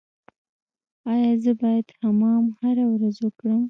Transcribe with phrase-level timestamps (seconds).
[1.11, 3.59] ایا زه باید حمام هره ورځ وکړم؟